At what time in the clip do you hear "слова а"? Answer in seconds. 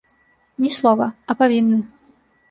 0.75-1.35